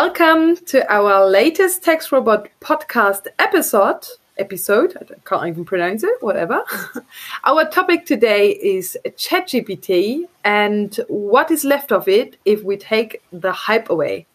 [0.00, 4.06] welcome to our latest Text Robot podcast episode.
[4.36, 6.62] Episode, I can't even pronounce it, whatever.
[7.44, 13.52] our topic today is ChatGPT and what is left of it if we take the
[13.52, 14.26] hype away.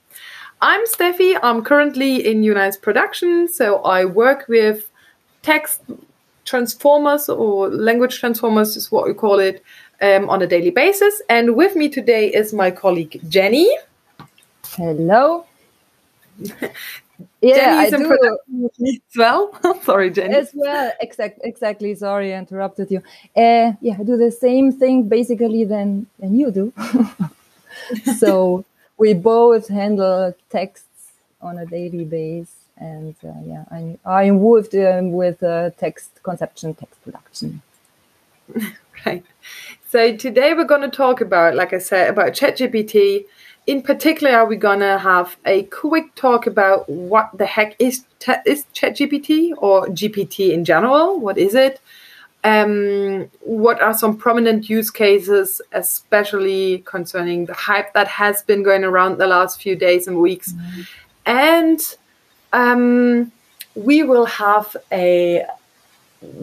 [0.64, 1.38] I'm Steffi.
[1.44, 4.90] I'm currently in Unice Production, so I work with
[5.44, 5.82] text
[6.44, 9.64] transformers or language transformers, is what we call it,
[10.02, 11.22] um, on a daily basis.
[11.30, 13.70] And with me today is my colleague Jenny.
[14.76, 15.46] Hello.
[17.42, 18.70] Yeah, Jenny's I do.
[18.88, 19.82] as well.
[19.84, 20.36] Sorry, Jenny.
[20.36, 21.96] As well, exact, exactly.
[21.96, 23.00] Sorry, I interrupted you.
[23.36, 26.74] Uh, yeah, I do the same thing basically than than you do.
[28.18, 28.66] so
[28.98, 30.88] we both handle texts
[31.42, 36.74] on a daily basis, and uh, yeah, I I involved um, with uh, text conception,
[36.76, 37.62] text production.
[39.06, 39.24] right.
[39.90, 43.26] So today we're going to talk about, like I said, about ChatGPT
[43.68, 48.06] in particular, are we gonna have a quick talk about what the heck is
[48.46, 51.20] is ChatGPT or GPT in general?
[51.20, 51.80] What is it?
[52.44, 58.84] Um, what are some prominent use cases, especially concerning the hype that has been going
[58.84, 60.54] around the last few days and weeks?
[60.54, 60.82] Mm-hmm.
[61.28, 61.96] And
[62.52, 63.32] um,
[63.76, 65.46] we will have a,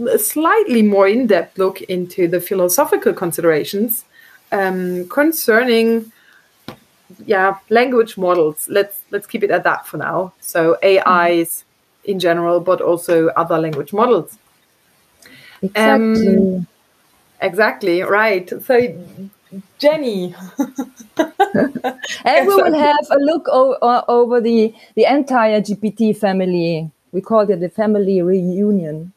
[0.08, 4.04] a slightly more in depth look into the philosophical considerations
[4.52, 6.12] um, concerning
[7.24, 8.68] yeah language models.
[8.70, 10.34] Let's let's keep it at that for now.
[10.40, 11.64] So ais
[12.04, 14.38] in general but also other language models.
[15.62, 16.36] Exactly.
[16.36, 16.66] Um,
[17.40, 18.48] exactly right.
[18.62, 18.78] So
[19.78, 20.34] jenny.
[22.24, 26.90] And we will have a look o- over the the entire gpt family.
[27.12, 29.12] We call it the family reunion.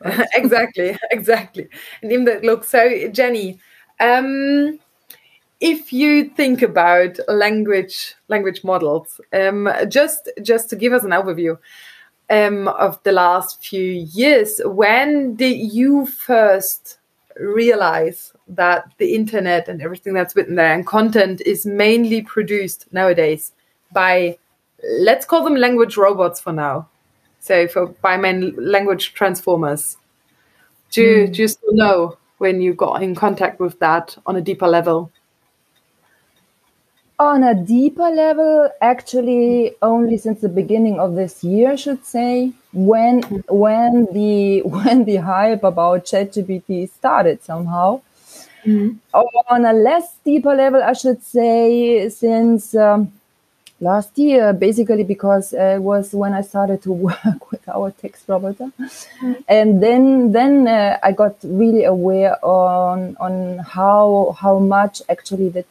[0.34, 1.68] Exactly exactly.
[2.02, 2.64] And in the look.
[2.64, 3.60] So jenny
[4.00, 4.78] um
[5.60, 11.58] if you think about language language models, um, just just to give us an overview
[12.30, 16.98] um, of the last few years, when did you first
[17.38, 23.52] realize that the internet and everything that's written there and content is mainly produced nowadays
[23.92, 24.36] by
[24.98, 26.88] let's call them language robots for now.
[27.40, 29.96] So for by main language transformers.
[30.90, 31.32] Do, mm.
[31.32, 35.10] do you still know when you got in contact with that on a deeper level?
[37.20, 42.52] On a deeper level actually only since the beginning of this year I should say
[42.72, 48.00] when when the when the hype about ChatGPT started somehow
[48.64, 48.96] mm-hmm.
[49.14, 53.12] on a less deeper level I should say since um,
[53.80, 58.24] last year basically because uh, it was when I started to work with our text
[58.28, 59.32] robot mm-hmm.
[59.46, 65.66] and then then uh, I got really aware on on how how much actually the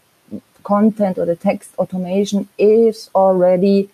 [0.63, 3.89] content or the text automation is already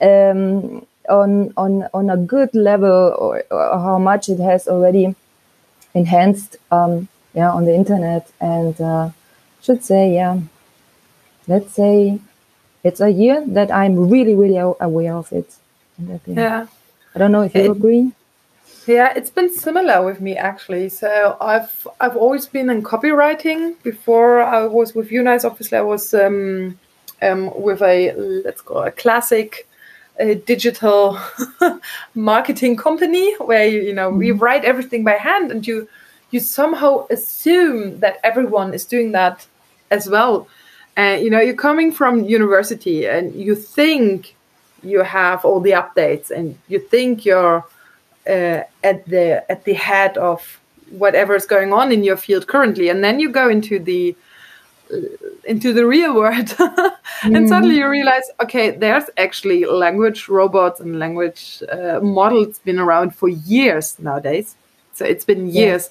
[0.00, 5.14] um, on on on a good level or, or, how much it has already
[5.94, 8.30] enhanced um, yeah on the internet.
[8.40, 9.10] And uh,
[9.62, 10.40] should say yeah
[11.46, 12.20] let's say
[12.84, 15.56] it's a year that I'm really really aware of it.
[16.26, 16.66] Yeah.
[17.14, 18.12] I don't know if you it, agree
[18.86, 20.88] yeah, it's been similar with me actually.
[20.88, 23.80] So I've I've always been in copywriting.
[23.82, 26.78] Before I was with Unice, obviously I was um,
[27.22, 28.12] um, with a
[28.44, 29.68] let's call it a classic
[30.20, 31.18] uh, digital
[32.14, 34.18] marketing company where you, you know mm-hmm.
[34.18, 35.88] we write everything by hand and you
[36.30, 39.46] you somehow assume that everyone is doing that
[39.90, 40.48] as well.
[40.96, 44.34] And uh, you know you're coming from university and you think
[44.82, 47.64] you have all the updates and you think you're
[48.26, 50.60] uh, at the at the head of
[50.90, 54.16] whatever is going on in your field currently, and then you go into the
[54.92, 54.98] uh,
[55.44, 56.54] into the real world
[57.22, 57.48] and mm.
[57.48, 63.28] suddenly you realize okay there's actually language robots and language uh, models been around for
[63.28, 64.56] years nowadays
[64.92, 65.90] so it's been years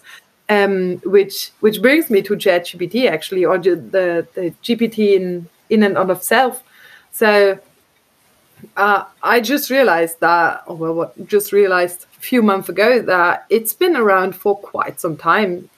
[0.50, 0.64] yeah.
[0.64, 5.98] um, which which brings me to ChatGPT actually or the the GPT in in and
[5.98, 6.64] of itself
[7.12, 7.58] so
[8.76, 13.96] uh, I just realized that, well, what just realized few months ago that it's been
[13.96, 15.70] around for quite some time.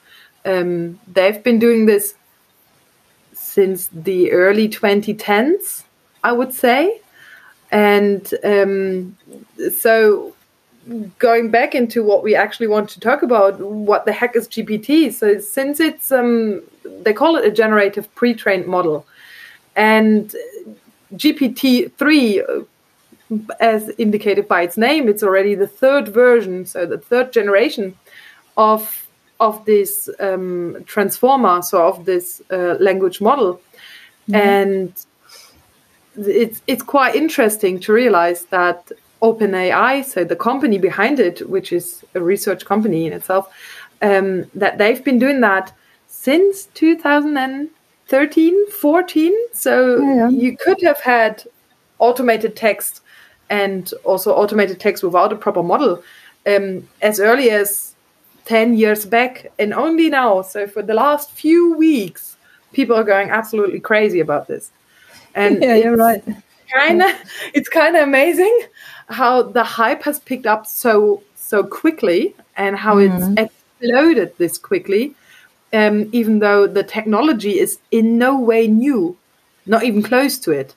[0.44, 2.14] Um, they've been doing this
[3.32, 5.84] since the early 2010s,
[6.24, 7.00] I would say.
[7.70, 9.16] And um,
[9.74, 10.34] so,
[11.18, 15.12] going back into what we actually want to talk about, what the heck is GPT?
[15.12, 16.62] So, since it's, um,
[17.02, 19.06] they call it a generative pre trained model.
[19.74, 20.34] And
[21.14, 22.42] GPT 3
[23.60, 27.96] as indicated by its name, it's already the third version, so the third generation
[28.56, 28.98] of
[29.40, 34.34] of this um, transformer, so of this uh, language model, mm-hmm.
[34.36, 34.92] and
[36.16, 38.92] it's it's quite interesting to realize that
[39.22, 43.48] OpenAI, so the company behind it, which is a research company in itself,
[44.02, 45.72] um, that they've been doing that
[46.08, 49.34] since 2013, 14.
[49.52, 50.28] So Yeah.
[50.28, 51.44] you could have had
[51.98, 53.01] automated text
[53.52, 56.02] and also automated text without a proper model
[56.46, 57.94] um, as early as
[58.46, 60.40] 10 years back and only now.
[60.40, 62.36] So for the last few weeks,
[62.72, 64.70] people are going absolutely crazy about this.
[65.34, 66.24] And Yeah, you're right.
[66.74, 67.12] kind of
[67.54, 68.56] it's kind of amazing
[69.08, 75.14] how the hype has picked up so so quickly and how it's exploded this quickly
[75.74, 79.14] um, even though the technology is in no way new
[79.66, 80.74] not even close to it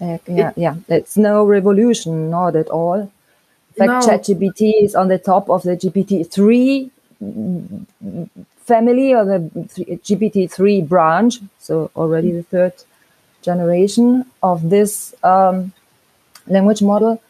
[0.00, 0.74] Uh, yeah, yeah.
[0.88, 3.00] It's no revolution, not at all.
[3.00, 4.00] In fact, No.
[4.00, 6.90] ChatGPT is on the top of the GPT-3
[8.64, 9.38] family or the
[10.08, 12.72] GPT-3 branch, so already the third
[13.42, 15.72] generation of this um,
[16.46, 17.22] language model.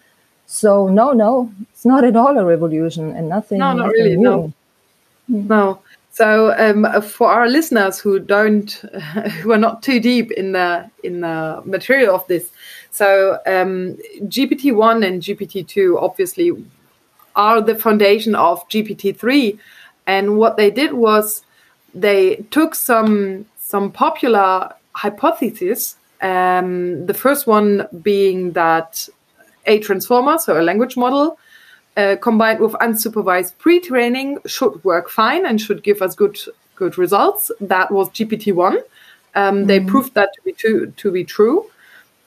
[0.46, 3.58] So no, no, it's not at all a revolution and nothing.
[3.58, 4.22] No, not really, new.
[4.22, 4.52] no.
[5.28, 5.80] No.
[6.16, 8.70] So um, for our listeners who don't,
[9.42, 12.50] who are not too deep in the in the material of this,
[12.90, 16.52] so um, GPT one and GPT two obviously
[17.34, 19.58] are the foundation of GPT three,
[20.06, 21.42] and what they did was
[21.94, 25.96] they took some some popular hypotheses.
[26.22, 29.06] Um, the first one being that
[29.66, 31.38] a transformer, so a language model,
[31.96, 36.38] uh, combined with unsupervised pre-training should work fine and should give us good
[36.74, 37.50] good results.
[37.60, 38.78] That was GPT one.
[39.34, 41.66] Um, They proved that to be true, to be true,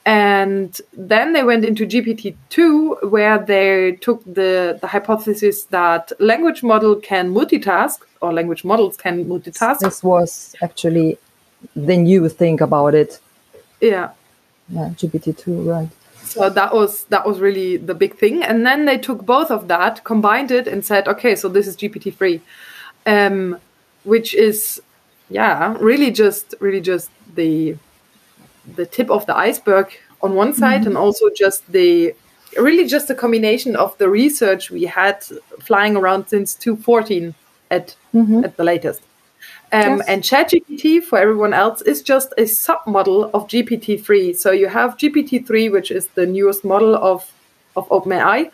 [0.06, 6.62] and then they went into GPT two, where they took the the hypothesis that language
[6.64, 9.80] model can multitask or language models can multitask.
[9.80, 11.18] This was actually
[11.76, 13.20] the new thing about it.
[13.82, 14.10] Yeah.
[14.72, 15.90] Yeah, GPT-2, right.
[16.30, 19.68] So that was that was really the big thing, and then they took both of
[19.68, 22.40] that, combined it, and said, okay, so this is GPT three,
[23.08, 23.58] um,
[24.04, 24.80] which is
[25.30, 27.76] yeah, really just really just the
[28.76, 29.88] the tip of the iceberg
[30.22, 32.14] on one side, and also just the
[32.58, 35.24] really just a combination of the research we had
[35.60, 37.34] flying around since 2014
[37.72, 37.96] at
[38.44, 39.02] at the latest.
[39.72, 40.08] Um, Yes.
[40.08, 44.34] And ChatGPT for everyone else is just a submodel of GPT-3.
[44.34, 47.32] So you have GPT-3, which is the newest model of
[47.76, 48.50] of OpenAI,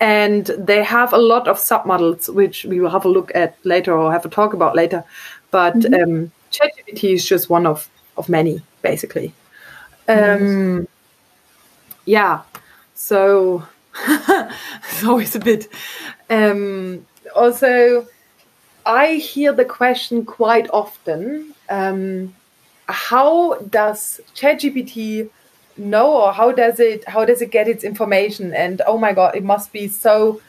[0.00, 3.92] and they have a lot of submodels, which we will have a look at later
[3.96, 5.04] or have a talk about later.
[5.50, 9.34] But um, ChatGPT is just one of of many, basically.
[10.08, 10.88] Um,
[12.04, 12.42] yeah.
[12.94, 13.62] So
[14.08, 15.68] it's always a bit.
[16.30, 18.06] Um, also,
[18.86, 22.34] I hear the question quite often um,
[22.88, 25.28] how does ChatGPT
[25.76, 28.54] know or how does it how does it get its information?
[28.54, 30.40] And oh my god it must be so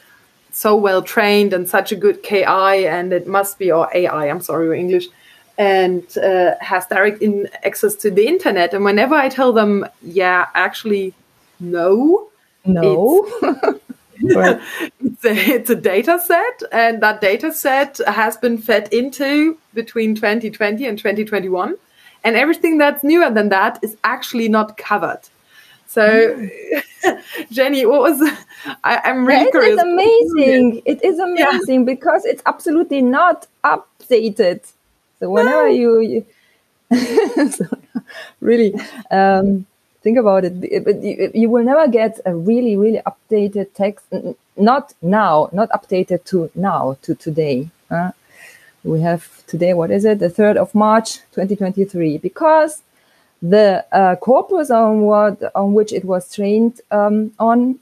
[0.50, 4.40] so well trained and such a good ki and it must be or ai i'm
[4.40, 5.06] sorry english
[5.58, 8.72] and uh, has direct in access to the internet.
[8.72, 11.14] And whenever i tell them yeah actually
[11.60, 12.28] no
[12.64, 13.26] No.
[15.22, 20.98] it's a, data set, and that data set has been fed into between 2020 and
[20.98, 21.76] 2021.
[22.24, 25.20] And everything that's newer than that is actually not covered.
[25.86, 26.48] So,
[27.50, 28.20] Jenny, what was
[28.84, 29.72] I, I'm really Yeah, it curious.
[29.74, 30.82] is amazing.
[30.84, 34.70] It is amazing because it's absolutely not updated.
[35.20, 36.26] So whenever you, you
[37.50, 37.66] so,
[38.40, 38.74] really
[39.10, 39.66] um,
[40.08, 44.06] think about it, but you, you will never get a really, really updated text.
[44.56, 47.68] Not now, not updated to now, to today.
[47.90, 48.12] huh?
[48.84, 50.18] we have today, what is it?
[50.18, 52.82] The 3rd of March, 2023, because
[53.42, 57.78] the uh, corpus on what on which it was trained um, on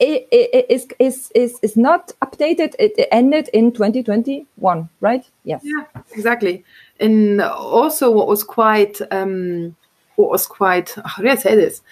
[0.00, 2.74] i- i- is, is, is, is not updated.
[2.78, 5.24] It it ended in 2021, right?
[5.44, 5.62] Yes.
[5.64, 6.64] Yeah, exactly.
[7.00, 9.74] And also, what was quite, um,
[10.16, 11.82] what was quite, how do I say this?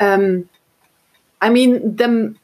[0.00, 0.48] Um,
[1.40, 2.34] I mean, the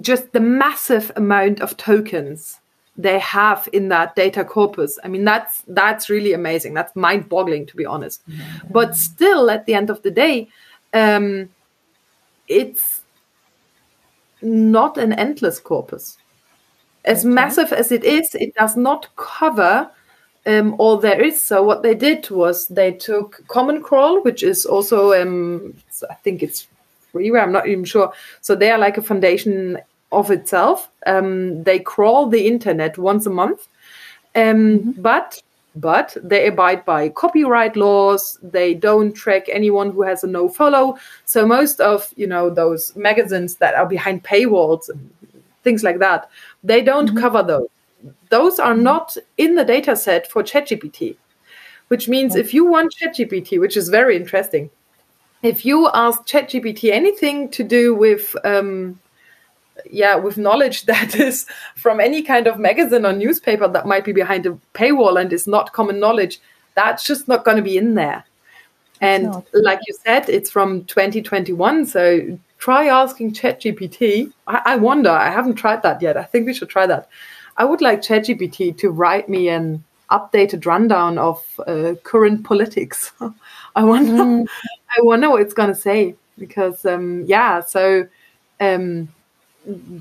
[0.00, 2.60] just the massive amount of tokens
[2.96, 4.98] they have in that data corpus.
[5.02, 6.74] I mean, that's that's really amazing.
[6.74, 8.22] That's mind-boggling, to be honest.
[8.70, 10.48] But still, at the end of the day,
[10.92, 11.48] um,
[12.46, 13.02] it's
[14.42, 16.18] not an endless corpus
[17.04, 19.90] as massive as it is, it does not cover
[20.46, 21.42] um, all there is.
[21.42, 25.74] So what they did was they took Common Crawl, which is also um,
[26.08, 26.66] I think it's
[27.12, 27.42] freeware.
[27.42, 28.12] I'm not even sure.
[28.40, 29.78] So they are like a foundation
[30.12, 30.88] of itself.
[31.06, 33.68] Um, they crawl the internet once a month,
[34.34, 35.42] um, but
[35.76, 38.38] but they abide by copyright laws.
[38.42, 40.98] They don't track anyone who has a no follow.
[41.26, 45.10] So most of you know those magazines that are behind paywalls and
[45.62, 46.28] things like that,
[46.64, 47.18] they don't mm-hmm.
[47.18, 47.68] cover those.
[48.30, 51.16] Those are not in the data set for ChatGPT,
[51.88, 54.70] which means if you want ChatGPT, which is very interesting,
[55.42, 59.00] if you ask ChatGPT anything to do with um,
[59.90, 64.12] yeah, with knowledge that is from any kind of magazine or newspaper that might be
[64.12, 66.40] behind a paywall and is not common knowledge,
[66.74, 68.24] that's just not going to be in there.
[69.00, 71.86] And like you said, it's from 2021.
[71.86, 74.30] So try asking ChatGPT.
[74.46, 76.18] I, I wonder, I haven't tried that yet.
[76.18, 77.08] I think we should try that.
[77.60, 83.12] I would like ChatGPT to write me an updated rundown of uh, current politics.
[83.76, 84.48] I wonder, mm.
[84.98, 88.08] I wonder what it's going to say because, um, yeah, so
[88.60, 89.10] um,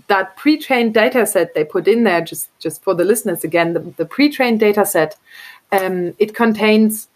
[0.08, 3.82] that pre-trained data set they put in there, just just for the listeners again, the,
[3.98, 5.18] the pre-trained data set,
[5.74, 7.10] um, it contains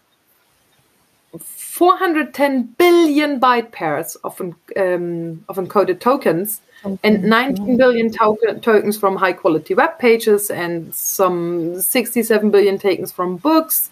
[1.38, 6.60] 410 billion byte pairs of, um, of encoded tokens.
[7.02, 13.12] And 19 billion to- tokens from high quality web pages and some 67 billion tokens
[13.12, 13.90] from books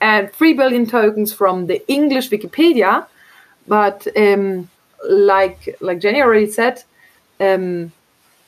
[0.00, 3.06] and 3 billion tokens from the English Wikipedia.
[3.66, 4.70] But um,
[5.08, 6.82] like like Jenny already said,
[7.40, 7.92] um,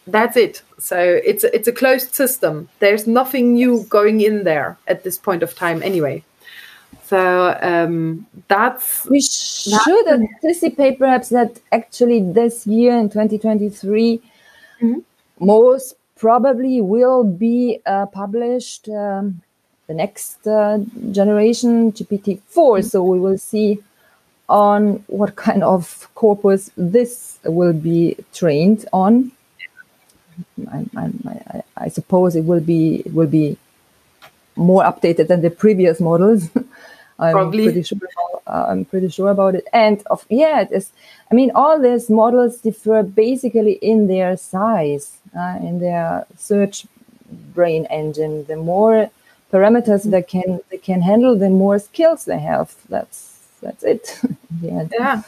[0.06, 0.62] that's it.
[0.78, 2.68] So it's it's a closed system.
[2.78, 6.24] There's nothing new going in there at this point of time, anyway.
[7.04, 9.72] So um, that's we should
[10.06, 14.22] that's, anticipate perhaps that actually this year in 2023,
[14.80, 15.00] mm-hmm.
[15.44, 19.42] most probably will be uh, published um,
[19.88, 20.78] the next uh,
[21.10, 22.38] generation GPT-4.
[22.38, 22.86] Mm-hmm.
[22.86, 23.82] So we will see
[24.48, 29.32] on what kind of corpus this will be trained on.
[30.70, 33.56] I, I, I, suppose it will be it will be
[34.60, 36.48] more updated than the previous models.
[37.18, 37.64] I'm Probably.
[37.64, 37.98] pretty sure.
[38.46, 39.66] Uh, I'm pretty sure about it.
[39.72, 40.90] And of yeah, it is.
[41.30, 46.86] I mean, all these models differ basically in their size, uh, in their search
[47.54, 48.44] brain engine.
[48.46, 49.10] The more
[49.52, 50.10] parameters mm-hmm.
[50.10, 52.74] they can they can handle, the more skills they have.
[52.88, 54.18] That's that's it.
[54.62, 55.22] yeah.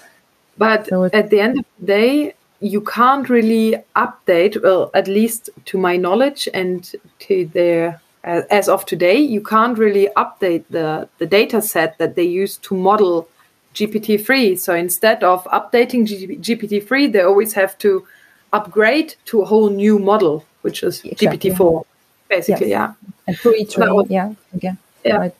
[0.56, 5.50] But so at the end of the day, you can't really update, well, at least
[5.66, 11.26] to my knowledge and to their, as of today, you can't really update the, the
[11.26, 13.28] data set that they use to model
[13.74, 14.58] GPT-3.
[14.58, 18.06] So instead of updating GPT-3, they always have to
[18.52, 21.50] upgrade to a whole new model, which is exactly.
[21.50, 21.84] GPT-4,
[22.28, 22.94] basically, yes.
[23.02, 23.10] yeah.
[23.26, 24.78] And pre-train, yeah, again.
[25.04, 25.16] Yeah.
[25.16, 25.34] Right.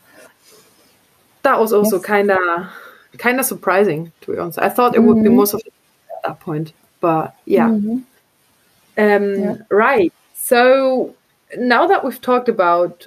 [1.42, 2.04] That was also yes.
[2.04, 2.70] kind of
[3.18, 4.58] kind of surprising, to be honest.
[4.58, 5.08] I thought it mm-hmm.
[5.08, 5.36] would be mm-hmm.
[5.36, 7.68] more of at that point, but yeah.
[7.68, 7.98] Mm-hmm.
[8.98, 9.56] Um, yeah.
[9.70, 10.12] Right.
[10.34, 11.14] So
[11.56, 13.06] now that we've talked about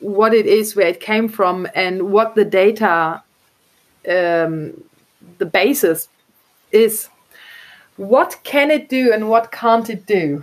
[0.00, 3.22] what it is, where it came from, and what the data,
[4.08, 4.84] um,
[5.38, 6.08] the basis
[6.72, 7.08] is,
[7.96, 10.42] what can it do and what can't it do?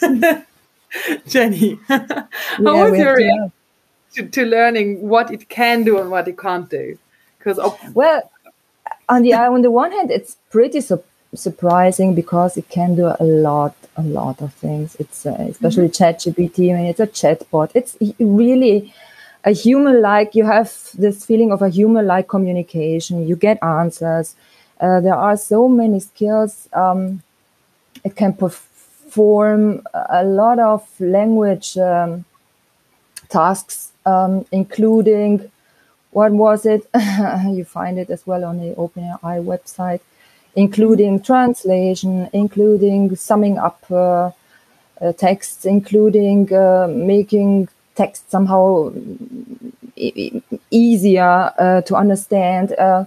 [1.26, 2.06] Jenny, how
[2.58, 3.52] yeah, was your reaction
[4.14, 6.98] to, to learning what it can do and what it can't do?
[7.38, 7.58] Because
[7.94, 8.30] well,
[9.08, 11.02] on the on the one hand, it's pretty su-
[11.34, 14.96] surprising because it can do a lot, a lot of things.
[14.98, 16.30] It's uh, especially mm-hmm.
[16.30, 16.72] ChatGPT.
[16.72, 17.70] I mean, it's a chatbot.
[17.74, 18.92] It's really
[19.44, 20.34] a human-like.
[20.34, 23.26] You have this feeling of a human-like communication.
[23.26, 24.34] You get answers.
[24.80, 26.68] Uh, there are so many skills.
[26.72, 27.22] Um,
[28.04, 32.24] it can perform a lot of language um,
[33.28, 35.50] tasks, um, including
[36.10, 36.88] what was it?
[37.48, 40.00] you find it as well on the OpenAI website,
[40.56, 44.30] including translation, including summing up uh,
[45.00, 48.92] uh, texts, including uh, making text somehow
[49.96, 52.72] e- easier uh, to understand.
[52.72, 53.04] Uh,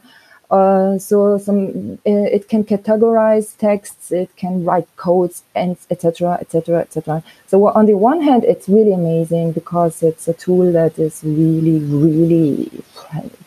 [0.52, 6.38] uh, so some it can categorize texts, it can write codes, and etc.
[6.42, 6.82] etc.
[6.82, 7.24] etc.
[7.48, 11.80] So on the one hand, it's really amazing because it's a tool that is really,
[11.80, 12.70] really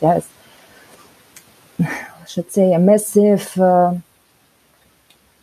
[0.09, 0.23] I
[2.29, 3.95] should say a massive uh,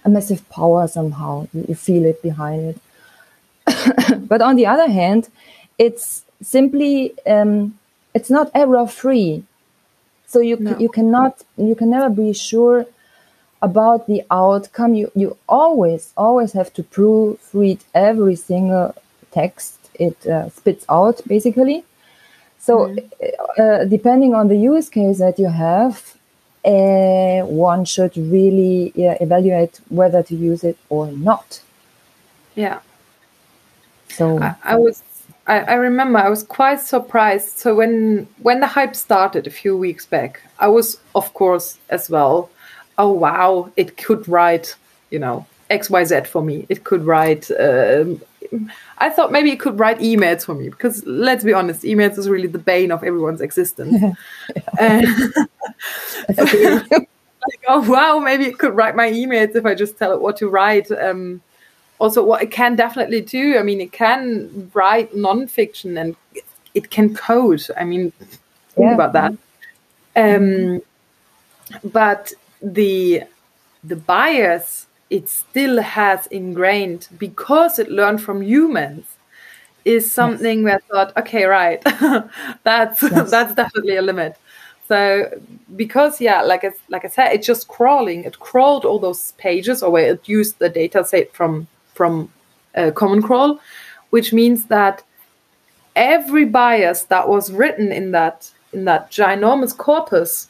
[0.06, 1.48] a massive power somehow.
[1.54, 4.20] You feel it behind it.
[4.32, 5.30] but on the other hand,
[5.78, 7.80] it's simply um,
[8.14, 9.44] it's not error free
[10.34, 10.76] so you no.
[10.80, 12.88] you cannot you can never be sure
[13.62, 14.96] about the outcome.
[14.96, 18.96] You you always always have to proofread every single
[19.32, 21.86] text it uh, spits out basically.
[22.58, 22.98] So mm.
[23.60, 26.18] uh, depending on the use case that you have,
[26.66, 31.62] uh, one should really evaluate whether to use it or not.
[32.56, 32.80] Yeah.
[34.10, 35.04] So I, I was
[35.48, 37.58] I, I remember I was quite surprised.
[37.58, 42.10] So when when the hype started a few weeks back, I was of course as
[42.10, 42.50] well.
[42.98, 44.76] Oh wow, it could write,
[45.10, 46.66] you know, X Y Z for me.
[46.70, 47.50] It could write.
[47.52, 48.22] Um,
[48.98, 52.30] I thought maybe it could write emails for me because let's be honest, emails is
[52.30, 54.16] really the bane of everyone's existence.
[54.80, 55.08] and,
[57.48, 60.38] like, oh wow, maybe it could write my emails if I just tell it what
[60.38, 60.92] to write.
[60.92, 61.42] Um,
[62.00, 66.16] also, what it can definitely do, I mean, it can write nonfiction and
[66.74, 67.64] it can code.
[67.78, 68.94] I mean, think yeah.
[68.94, 69.34] about that.
[70.16, 70.82] Um,
[71.84, 73.24] but the
[73.84, 79.06] the bias it still has ingrained because it learned from humans
[79.86, 80.64] is something yes.
[80.64, 81.84] where I thought, okay, right,
[82.64, 83.30] that's yes.
[83.36, 84.38] that's definitely a limit.
[84.88, 85.30] So
[85.76, 88.24] because yeah, like I, like I said, it's just crawling.
[88.24, 92.32] It crawled all those pages, or where it used the data set from from
[92.76, 93.60] uh, Common Crawl,
[94.10, 95.04] which means that
[95.96, 100.48] every bias that was written in that in that ginormous corpus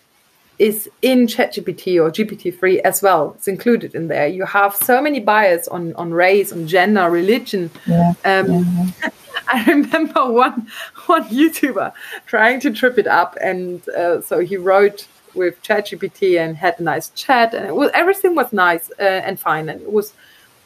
[0.59, 3.33] is in ChatGPT or GPT-3 as well.
[3.35, 4.27] It's included in there.
[4.27, 7.71] You have so many bias on on race, on gender, religion.
[7.85, 8.13] Yeah.
[8.25, 9.09] Um, yeah.
[9.47, 10.67] I remember one
[11.07, 11.93] one YouTuber
[12.25, 16.83] trying to trip it up, and uh, so he wrote with ChatGPT and had a
[16.83, 20.13] nice chat, and it was everything was nice uh, and fine, and it was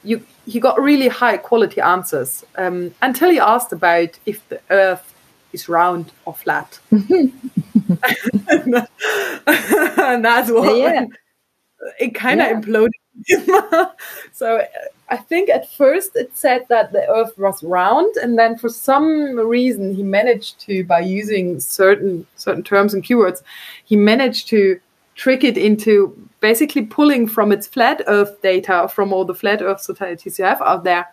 [0.03, 0.23] you.
[0.45, 5.13] He got really high quality answers um, until he asked about if the Earth
[5.53, 6.79] is round or flat.
[7.87, 11.05] and that's what yeah.
[11.99, 12.59] it kind of yeah.
[12.59, 13.91] imploded.
[14.31, 14.63] so
[15.09, 19.37] I think at first it said that the Earth was round, and then for some
[19.37, 23.41] reason he managed to, by using certain certain terms and keywords,
[23.85, 24.79] he managed to
[25.15, 29.81] trick it into basically pulling from its flat Earth data from all the flat Earth
[29.81, 31.07] societies you have out there,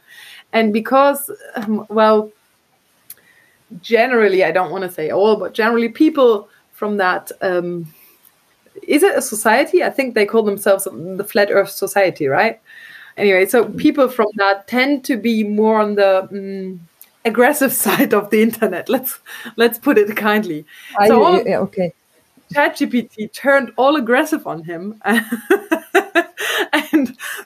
[0.52, 2.30] and because um, well
[3.80, 6.48] generally, I don't want to say all, but generally, people
[6.84, 7.86] from that um,
[8.86, 9.82] is it a society?
[9.82, 12.60] I think they call themselves the Flat Earth Society, right?
[13.16, 16.86] Anyway, so people from that tend to be more on the um,
[17.24, 18.90] aggressive side of the internet.
[18.90, 19.18] Let's
[19.56, 20.66] let's put it kindly.
[20.98, 21.94] I, so all, yeah, okay.
[22.52, 25.24] ChatGPT turned all aggressive on him and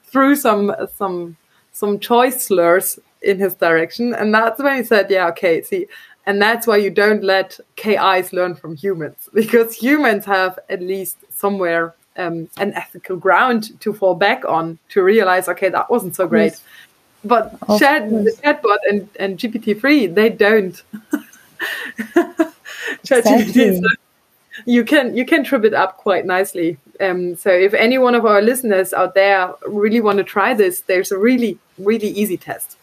[0.02, 1.36] threw some some
[1.70, 5.86] some choice slurs in his direction, and that's when he said, "Yeah, okay, see,
[6.28, 11.16] and that's why you don't let KIs learn from humans, because humans have at least
[11.30, 16.28] somewhere um, an ethical ground to fall back on to realize, okay, that wasn't so
[16.28, 16.52] great.
[16.52, 16.62] Yes.
[17.24, 20.80] But chat, the chatbot and, and GPT-3, they don't.
[23.00, 23.80] exactly.
[24.66, 26.76] you can you can trip it up quite nicely.
[27.00, 30.82] Um, so if any one of our listeners out there really want to try this,
[30.82, 32.77] there's a really really easy test.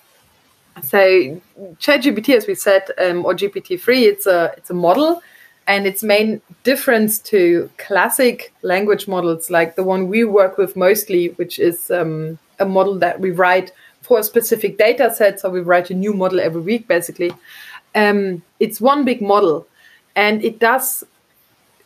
[0.84, 1.42] So
[1.80, 5.22] ChatGPT, as we said, um, or GPT-3, it's a it's a model,
[5.68, 11.30] and its main difference to classic language models like the one we work with mostly,
[11.30, 15.40] which is um, a model that we write for a specific data set.
[15.40, 17.34] So we write a new model every week, basically.
[17.96, 19.68] Um, it's one big model,
[20.16, 21.04] and it does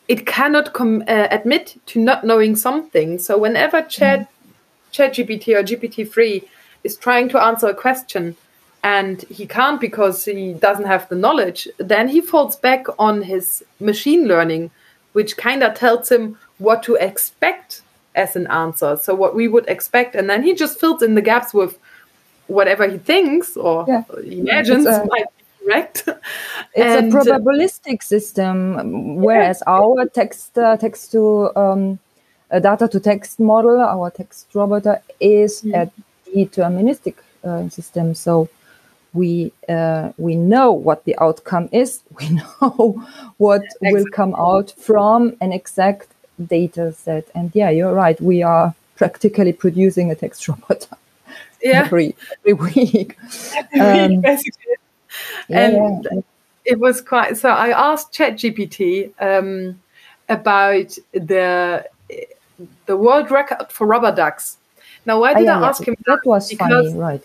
[0.07, 3.19] it cannot com- uh, admit to not knowing something.
[3.19, 4.27] So whenever Chat mm.
[4.91, 6.43] ChatGPT or GPT-3
[6.83, 8.35] is trying to answer a question
[8.83, 13.63] and he can't because he doesn't have the knowledge, then he falls back on his
[13.79, 14.71] machine learning,
[15.13, 17.81] which kind of tells him what to expect
[18.15, 18.97] as an answer.
[18.97, 21.77] So, what we would expect, and then he just fills in the gaps with
[22.47, 24.03] whatever he thinks or yeah.
[24.25, 26.07] imagines might be correct.
[26.75, 29.73] It's and, a uh, probabilistic system, whereas yeah.
[29.73, 31.99] our text uh, text to um,
[32.51, 34.85] data to text model, our text robot,
[35.19, 35.73] is mm.
[35.73, 35.91] a
[36.31, 38.13] deterministic uh, system.
[38.13, 38.49] So
[39.13, 42.01] we uh, we know what the outcome is.
[42.19, 43.05] We know
[43.37, 43.93] what exactly.
[43.93, 46.07] will come out from an exact
[46.47, 47.27] data set.
[47.33, 48.19] And yeah you're right.
[48.21, 50.87] We are practically producing a text robot
[51.63, 51.83] yeah.
[51.83, 53.17] every, every week.
[53.79, 54.25] Um,
[55.49, 56.19] and yeah.
[56.65, 59.79] it was quite so i asked chatgpt um,
[60.27, 61.83] about the
[62.85, 64.57] the world record for rubber ducks.
[65.05, 66.29] Now why did oh, i ask him that, that?
[66.29, 67.23] was because funny right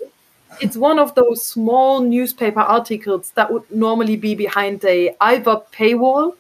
[0.61, 6.35] it's one of those small newspaper articles that would normally be behind a either paywall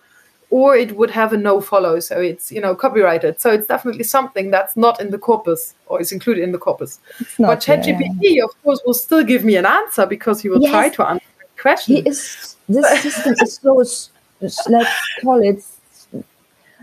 [0.51, 4.05] or it would have a no follow so it's you know copyrighted so it's definitely
[4.05, 7.01] something that's not in the corpus or is included in the corpus
[7.39, 8.45] but ChatGPT yeah.
[8.45, 10.71] of course will still give me an answer because he will yes.
[10.71, 14.91] try to answer the question he is this system is so let's
[15.23, 15.65] call it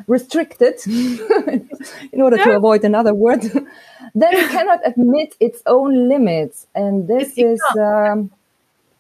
[0.08, 2.46] restricted in order yeah.
[2.46, 3.42] to avoid another word
[4.16, 8.32] then it cannot admit its own limits and this is um,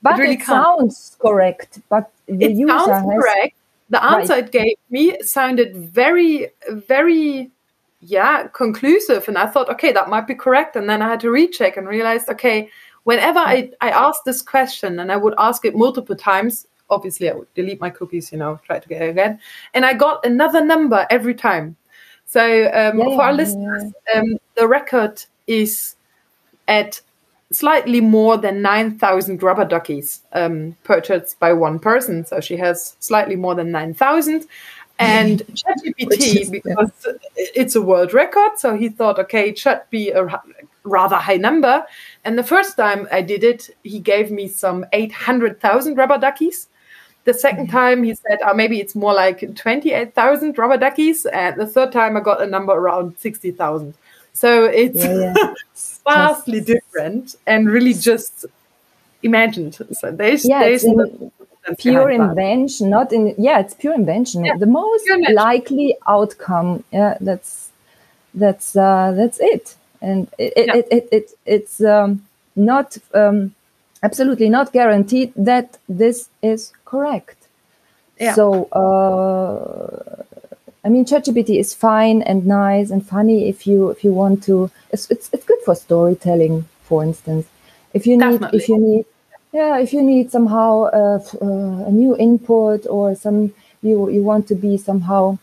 [0.01, 1.79] but really it sounds correct.
[1.89, 3.55] But the it user sounds has correct.
[3.89, 7.51] The answer it gave me sounded very, very,
[7.99, 9.27] yeah, conclusive.
[9.27, 10.75] And I thought, okay, that might be correct.
[10.75, 12.69] And then I had to recheck and realized, okay,
[13.03, 17.33] whenever I, I asked this question and I would ask it multiple times, obviously I
[17.33, 19.39] would delete my cookies, you know, try to get it again.
[19.73, 21.77] And I got another number every time.
[22.25, 25.95] So um, Yeah, for our yeah, listeners, um, the record is
[26.67, 27.01] at
[27.51, 32.25] slightly more than 9,000 rubber duckies um, purchased by one person.
[32.25, 34.45] So she has slightly more than 9,000.
[34.99, 36.49] And ChatGPT, yeah.
[36.51, 36.91] because
[37.35, 40.27] it's a world record, so he thought, okay, it should be a
[40.83, 41.85] rather high number.
[42.23, 46.69] And the first time I did it, he gave me some 800,000 rubber duckies.
[47.23, 47.77] The second Mm-hmm.
[47.77, 51.25] time he said, oh, maybe it's more like 28,000 rubber duckies.
[51.27, 53.93] And the third time I got a number around 60,000.
[54.33, 55.53] So it's Yeah, yeah.
[56.03, 58.45] vastly different and really just
[59.23, 59.77] imagined.
[59.93, 61.31] So there's, Yeah, there's in- no
[61.77, 62.29] pure behind that.
[62.31, 64.43] invention, not in yeah, it's pure invention.
[64.45, 65.35] Yeah, the most invention.
[65.35, 66.83] likely outcome.
[66.91, 67.69] Yeah, that's
[68.33, 69.75] that's uh, that's it.
[70.01, 73.53] And it it, it, it, it it's um, not um,
[74.01, 77.39] absolutely not guaranteed that this is correct.
[78.19, 78.35] Yeah.
[78.35, 78.45] So
[78.83, 80.23] uh,
[80.85, 84.69] I mean, ChatGPT is fine and nice and funny if you if you want to.
[84.91, 87.47] It's it's, it's good for storytelling, for instance.
[87.93, 88.59] If you need Definitely.
[88.59, 89.05] if you need
[89.51, 94.47] yeah if you need somehow uh, uh, a new input or some you you want
[94.47, 95.37] to be somehow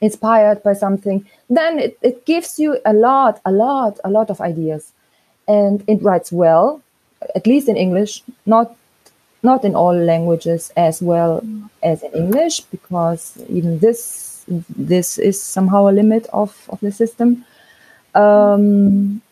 [0.00, 4.40] inspired by something then it, it gives you a lot a lot a lot of
[4.40, 4.92] ideas
[5.46, 6.80] and it writes well
[7.36, 8.74] at least in english not
[9.42, 11.42] not in all languages as well
[11.82, 14.44] as in english because even this
[14.76, 17.44] this is somehow a limit of of the system.
[18.14, 19.22] Um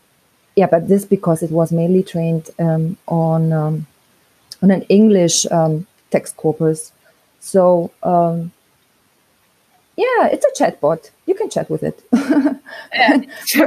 [0.57, 3.87] yeah but this because it was mainly trained um, on um,
[4.62, 6.92] on an english um, text corpus.
[7.40, 8.53] So um,
[9.96, 11.11] yeah it's a chatbot.
[11.27, 12.03] You can chat with it.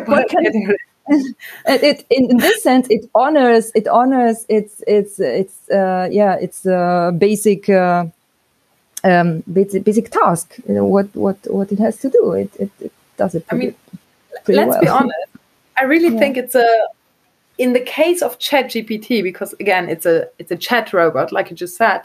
[0.05, 0.77] What can- and
[1.07, 6.65] it in, in this sense it honors it honors its its its uh, yeah its
[6.65, 8.05] uh, basic uh,
[9.03, 12.71] um, basic basic task you know what what what it has to do it it,
[12.79, 15.17] it does it I mean, pretty, pretty let's well be honest.
[15.77, 16.19] I really Yeah.
[16.19, 16.87] think it's a
[17.57, 21.55] in the case of ChatGPT because again it's a it's a chat robot like you
[21.55, 22.03] just said.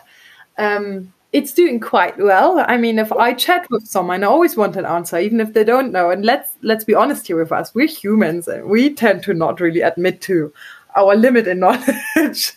[0.59, 2.64] Um, it's doing quite well.
[2.67, 5.64] I mean, if I chat with someone, I always want an answer, even if they
[5.64, 6.11] don't know.
[6.11, 7.75] And let's let's be honest here with us.
[7.75, 10.53] We're humans, and we tend to not really admit to
[10.97, 12.53] our limit in knowledge.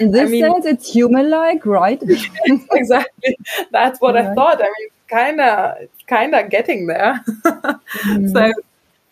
[0.00, 2.02] in this mean- sense it's human like right
[2.72, 3.36] exactly.
[3.72, 4.60] That's what I thought.
[4.60, 7.24] I mean, kind of, kind of getting there.
[7.96, 8.28] Mm-hmm.
[8.28, 8.52] So,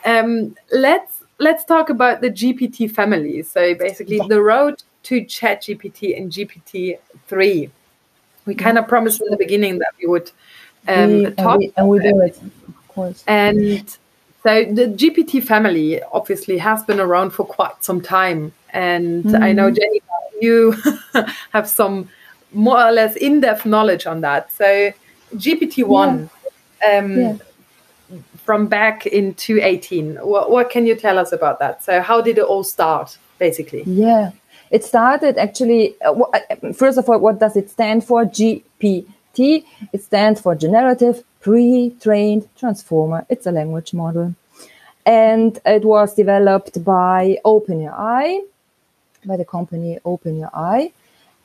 [0.05, 3.43] um, let's let's talk about the GPT family.
[3.43, 7.71] So basically, the road to ChatGPT and GPT three.
[8.47, 10.31] We kind of promised in the beginning that we would
[10.87, 12.39] um, we, and, talk we, and we do it
[12.69, 13.97] of course and
[14.45, 18.53] so the GPT family obviously has been around for quite some time.
[18.75, 20.03] And I know, Jenny,
[20.41, 20.77] you
[21.53, 22.11] have some
[22.53, 24.53] more or less in depth knowledge on that.
[24.53, 24.93] So,
[25.35, 26.29] GPT-1
[26.87, 27.37] um, Yeah.
[28.45, 31.83] from back in 2018, what, what can you tell us about that?
[31.83, 33.85] So, how did it all start, basically?
[33.85, 34.33] Yeah,
[34.75, 35.95] it started actually.
[36.05, 38.25] Uh, uh, first of all, what does it stand for?
[38.25, 39.65] GPT.
[39.93, 43.25] It stands for Generative Pre-trained Transformer.
[43.29, 44.35] It's a language model,
[45.07, 48.41] and it was developed by OpenAI,
[49.25, 50.93] by the company OpenAI,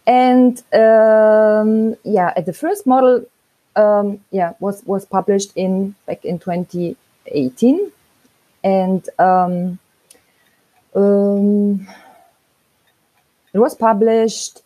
[0.08, 3.26] and um, yeah, at the first model,
[3.76, 7.92] um, yeah, was was published in back in 2018,
[8.64, 9.78] and um,
[10.96, 11.88] um,
[13.54, 14.62] it was published,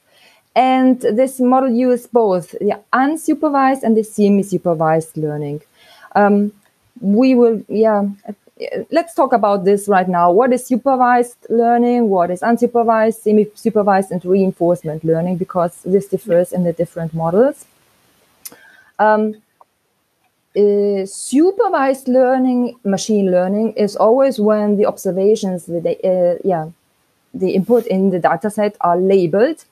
[0.56, 5.62] and this model used both the unsupervised and the semi-supervised learning.
[6.16, 6.52] Um,
[7.02, 8.08] we will, yeah.
[8.92, 10.32] Let's talk about this right now.
[10.32, 12.10] What is supervised learning?
[12.10, 15.38] What is unsupervised, semi-supervised, and reinforcement learning?
[15.38, 17.66] Because this differs in the different models.
[19.00, 19.42] Um,
[20.56, 26.70] uh, supervised learning, machine learning, is always when the observations, the uh, yeah,
[27.34, 29.66] the input in the dataset are labeled,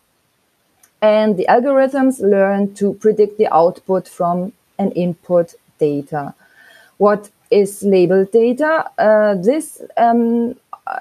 [1.01, 6.33] and the algorithms learn to predict the output from an input data.
[6.97, 8.89] What is labeled data?
[8.97, 10.55] Uh, this, um,
[10.87, 10.99] uh,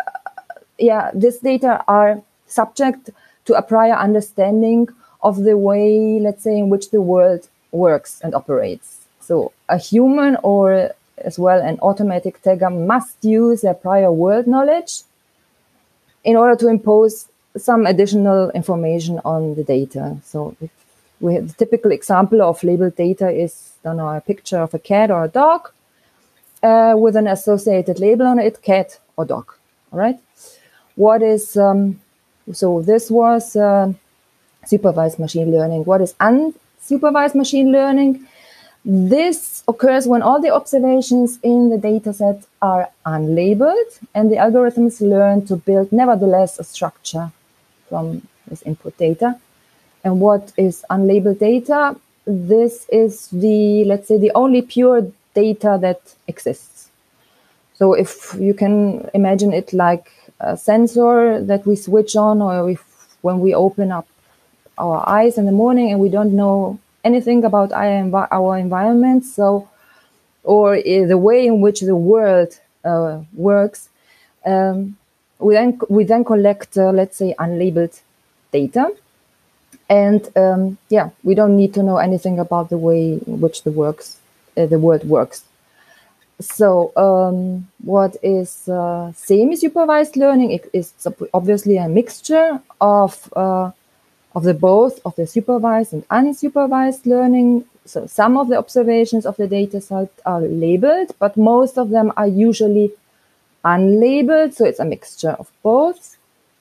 [0.79, 3.11] yeah, this data are subject
[3.44, 4.88] to a prior understanding
[5.23, 9.07] of the way, let's say, in which the world works and operates.
[9.20, 15.03] So a human or as well an automatic tagger must use their prior world knowledge
[16.24, 20.16] in order to impose some additional information on the data.
[20.24, 20.56] So
[21.20, 24.74] we have the typical example of labeled data is I don't know, a picture of
[24.74, 25.70] a cat or a dog
[26.62, 29.52] uh, with an associated label on it, cat or dog.
[29.92, 30.18] All right.
[30.96, 32.00] What is um,
[32.52, 32.83] so?
[32.83, 33.92] This was uh,
[34.64, 35.85] supervised machine learning.
[35.85, 38.26] What is unsupervised machine learning?
[38.85, 45.46] This occurs when all the observations in the dataset are unlabeled and the algorithms learn
[45.46, 47.31] to build nevertheless a structure
[47.88, 49.38] from this input data.
[50.05, 51.96] And what is unlabeled data?
[52.27, 56.90] This is the, let's say, the only pure data that exists.
[57.75, 62.85] So if you can imagine it like a sensor that we switch on or if
[63.23, 64.07] when we open up
[64.79, 69.25] our eyes in the morning and we don't know anything about our, our environment.
[69.25, 69.68] So,
[70.44, 73.88] or the way in which the world uh, works.
[74.44, 74.96] Um,
[75.38, 78.00] we then we then collect, uh, let's say, unlabeled
[78.53, 78.92] data,
[79.88, 83.70] and um, yeah, we don't need to know anything about the way in which the
[83.70, 84.18] works
[84.57, 85.44] uh, the world works.
[86.40, 90.53] So, um, what is uh, semi-supervised learning?
[90.53, 90.92] It is
[91.35, 93.72] obviously a mixture of uh,
[94.35, 97.64] of the both of the supervised and unsupervised learning.
[97.85, 102.12] So some of the observations of the data set are labeled, but most of them
[102.16, 102.93] are usually
[103.64, 104.55] unlabeled.
[104.55, 106.16] So it's a mixture of both.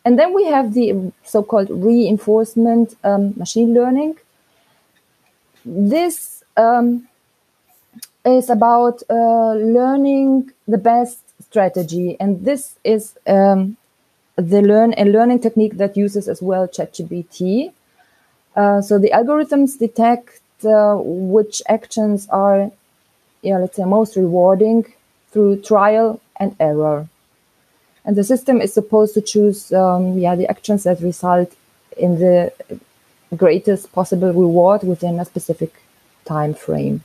[0.06, 4.18] And then we have the so-called reinforcement um, machine learning.
[5.66, 7.08] This um,
[8.26, 13.78] is about uh, learning the best strategy, and this is um,
[14.36, 17.74] the learn a learning technique that uses as well ChatGPT.
[18.56, 22.72] Uh, so the algorithms detect which actions are,
[23.42, 24.86] yeah, let's say, most rewarding
[25.32, 27.08] through trial and error,
[28.06, 31.54] and the system is supposed to choose, um, yeah, the actions that result
[31.98, 32.52] in the
[33.36, 35.74] greatest possible reward within a specific
[36.26, 37.04] time frame.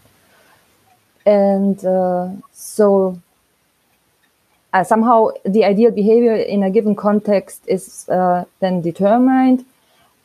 [1.26, 3.20] And uh, so
[4.72, 9.64] uh, somehow the ideal behavior in a given context is uh, then determined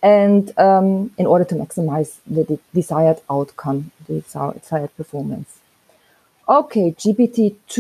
[0.01, 5.59] and um, in order to maximize the de desired outcome, the desired performance.
[6.47, 7.77] Okay, GPT-2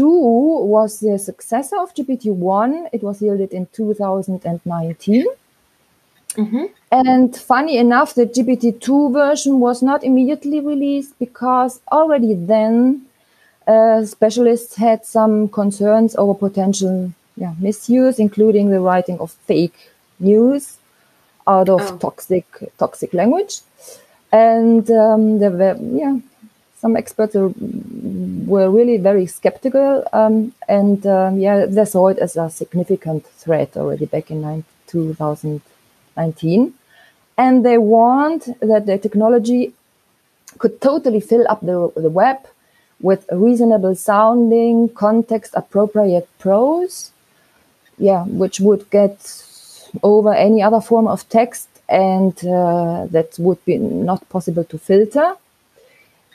[0.65, 2.89] was the successor of GPT-1.
[2.93, 5.25] It was yielded in 2019.
[6.35, 6.65] Mm-hmm.
[6.91, 13.07] And funny enough, the GPT-2 version was not immediately released because already then
[13.65, 20.78] uh, specialists had some concerns over potential yeah, misuse, including the writing of fake news
[21.49, 21.97] out of oh.
[21.97, 22.45] toxic
[22.77, 23.61] toxic language.
[24.31, 26.19] And um, there were yeah,
[26.77, 27.51] some experts were,
[28.45, 33.75] were really very skeptical, um, and um, yeah, they saw it as a significant threat
[33.75, 36.73] already back in 2019.
[37.37, 39.73] And they warned that the technology
[40.57, 42.37] could totally fill up the, the web
[43.01, 47.11] with reasonable sounding, context appropriate prose,
[47.97, 49.19] yeah, which would get
[50.03, 55.35] over any other form of text and uh, that would be not possible to filter.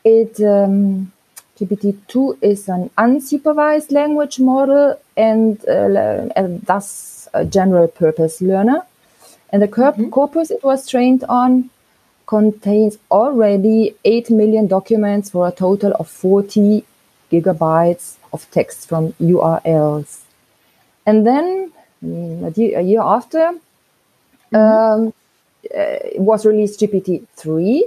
[0.04, 1.12] It um,
[1.58, 8.82] GPT-2 is an unsupervised language model and, uh, and thus a general purpose learner.
[9.50, 10.10] And the mm-hmm.
[10.10, 11.70] corpus it was trained on
[12.26, 16.84] contains already 8 million documents for a total of 40
[17.30, 20.22] gigabytes of text from URLs.
[21.06, 21.72] And then
[22.04, 23.52] mm, a year after,
[24.52, 24.56] mm-hmm.
[24.56, 25.14] um,
[25.76, 27.82] uh, was released GPT-3.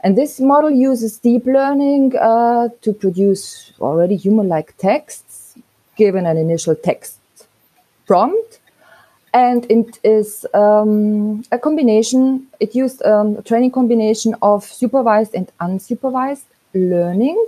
[0.00, 5.56] And this model uses deep learning uh, to produce already human-like texts,
[5.96, 7.18] given an initial text
[8.06, 8.60] prompt
[9.34, 12.46] and it is um, a combination.
[12.60, 17.46] It used um, a training combination of supervised and unsupervised learning,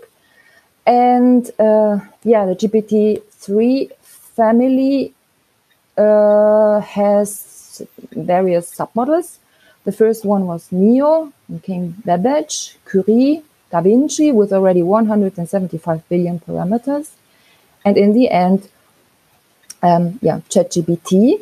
[0.86, 5.14] and uh, yeah, the GPT three family
[6.00, 7.82] uh, has
[8.12, 9.38] various submodels.
[9.84, 16.40] The first one was Neo, and came Babbage, Curie, Da Vinci with already 175 billion
[16.40, 17.10] parameters,
[17.84, 18.68] and in the end,
[19.82, 21.40] um, yeah, ChatGPT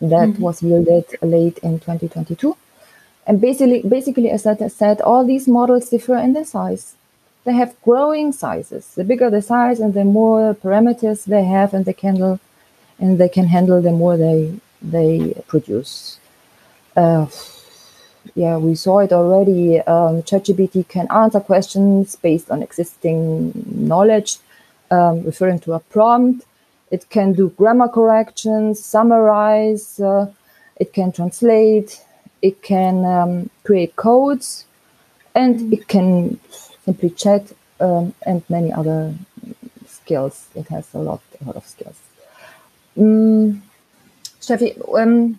[0.00, 0.42] that mm-hmm.
[0.42, 2.56] was yielded late in 2022.
[3.26, 6.94] And basically, basically, as I said, all these models differ in their size.
[7.44, 8.94] They have growing sizes.
[8.94, 12.38] The bigger the size and the more parameters they have, and they can
[12.98, 16.18] and they can handle, the more they they produce.
[16.96, 17.26] Uh,
[18.34, 19.80] yeah, we saw it already.
[19.80, 24.38] Um, ChatGPT can answer questions based on existing knowledge,
[24.90, 26.44] um, referring to a prompt.
[26.90, 30.30] It can do grammar corrections, summarize, uh,
[30.76, 32.00] it can translate,
[32.42, 34.66] it can um, create codes,
[35.34, 36.38] and it can
[36.84, 39.14] simply chat um, and many other
[39.86, 40.48] skills.
[40.54, 41.98] It has a lot, a lot of skills.
[42.96, 43.60] Mm,
[44.40, 45.38] Steffi, um,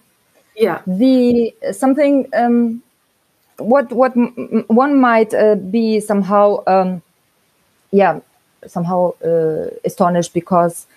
[0.55, 2.81] yeah, the something um,
[3.57, 4.13] what what
[4.67, 7.01] one might uh, be somehow um,
[7.91, 8.19] yeah
[8.67, 10.87] somehow uh, astonished because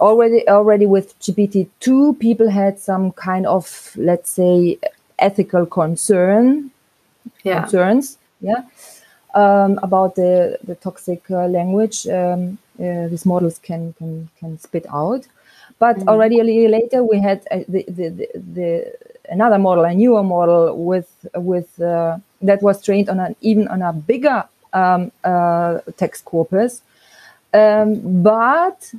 [0.00, 4.78] already already with GPT-2 people had some kind of let's say
[5.18, 6.70] ethical concern
[7.42, 7.62] yeah.
[7.62, 8.62] concerns yeah
[9.34, 14.86] um, about the the toxic uh, language um, uh, these models can can can spit
[14.92, 15.26] out
[15.78, 16.08] but mm.
[16.08, 18.92] already a year later we had uh, the, the, the, the
[19.30, 23.82] another model a newer model with with uh, that was trained on an even on
[23.82, 26.82] a bigger um, uh, text corpus
[27.54, 28.92] um, but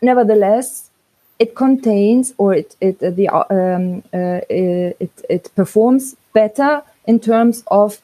[0.00, 0.90] nevertheless,
[1.38, 7.62] it contains or it it uh, the um, uh, it it performs better in terms
[7.68, 8.00] of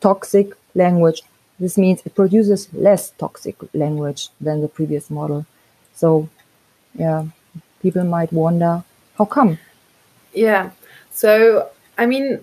[0.00, 1.22] toxic language.
[1.58, 5.46] This means it produces less toxic language than the previous model.
[5.94, 6.28] So,
[6.98, 7.24] yeah,
[7.80, 8.82] people might wonder
[9.16, 9.58] how come.
[10.34, 10.70] Yeah.
[11.10, 12.40] So, I mean,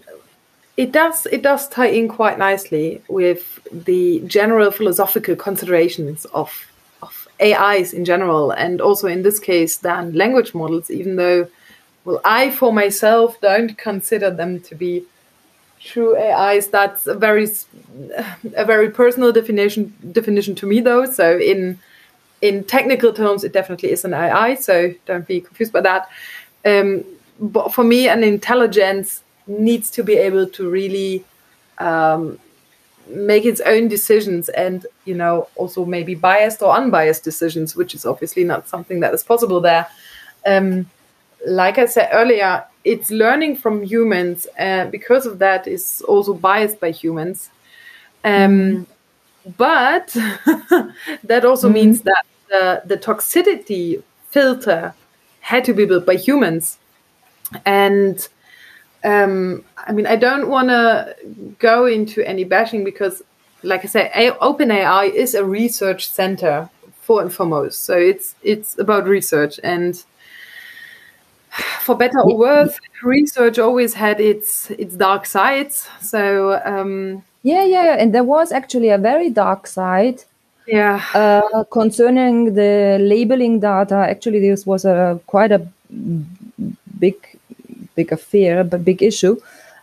[0.77, 7.27] it does it does tie in quite nicely with the general philosophical considerations of of
[7.41, 10.89] AIs in general, and also in this case, then language models.
[10.89, 11.47] Even though,
[12.03, 15.03] well, I for myself don't consider them to be
[15.79, 16.67] true AIs.
[16.67, 17.47] That's a very
[18.55, 21.05] a very personal definition definition to me, though.
[21.05, 21.79] So in
[22.41, 24.56] in technical terms, it definitely is an AI.
[24.56, 26.10] So don't be confused by that.
[26.65, 27.04] Um,
[27.39, 31.24] but for me, an intelligence needs to be able to really
[31.78, 32.39] um,
[33.08, 38.06] make its own decisions and you know also maybe biased or unbiased decisions which is
[38.06, 39.86] obviously not something that is possible there
[40.48, 40.89] um,
[41.45, 46.34] like i said earlier it's learning from humans and uh, because of that is also
[46.34, 47.52] biased by humans
[48.24, 48.88] um,
[49.58, 50.08] but
[51.23, 51.73] that also mm-hmm.
[51.73, 54.93] means that the, the toxicity filter
[55.41, 56.77] had to be built by humans
[57.65, 58.27] and
[59.05, 61.15] um, I mean, I don't want to
[61.60, 63.21] go into any bashing because,
[63.62, 66.69] like I say, OpenAI is a research center
[67.01, 67.84] for and foremost.
[67.84, 70.03] So it's it's about research, and
[71.81, 75.88] for better or worse, research always had its its dark sides.
[76.01, 80.23] So um, yeah, yeah, and there was actually a very dark side.
[80.65, 83.97] Yeah, uh, concerning the labeling data.
[83.97, 85.62] Actually, this was a quite a
[86.99, 87.15] big
[87.93, 89.39] big affair, but big issue.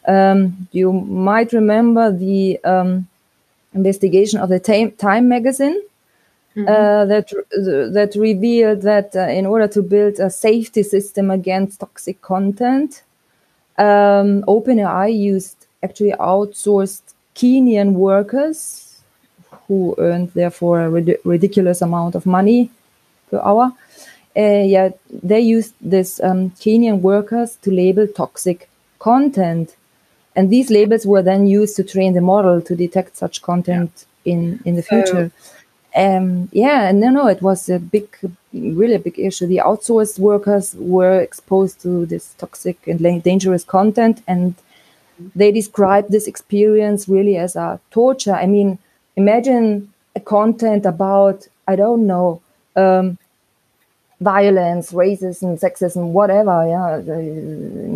[0.08, 3.06] Um, you might remember the um,
[3.72, 5.80] investigation of the Time, Time magazine
[6.56, 6.66] mm-hmm.
[6.66, 7.30] uh, that
[7.94, 13.04] that revealed that uh, in order to build a safety system against toxic content,
[13.78, 19.00] um, OpenAI used actually outsourced Kenyan workers
[19.66, 22.70] who earned therefore a rid- ridiculous amount of money
[23.30, 23.72] per hour
[24.36, 28.68] uh, yeah, they used this um, Kenyan workers to label toxic
[28.98, 29.76] content,
[30.34, 34.32] and these labels were then used to train the model to detect such content yeah.
[34.32, 35.30] in in the future.
[35.30, 35.50] So,
[35.94, 38.08] um, yeah, and no, no, it was a big,
[38.54, 39.46] really big issue.
[39.46, 44.54] The outsourced workers were exposed to this toxic and dangerous content, and
[45.34, 48.34] they describe this experience really as a torture.
[48.34, 48.78] I mean,
[49.16, 52.40] imagine a content about I don't know.
[52.74, 53.18] Um,
[54.22, 56.66] violence, racism, sexism, whatever.
[56.66, 57.22] Yeah, I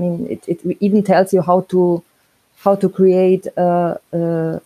[0.02, 2.02] mean, it, it even tells you how to
[2.58, 4.60] how to create a, a,